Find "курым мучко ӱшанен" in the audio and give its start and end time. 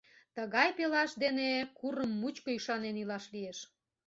1.77-2.95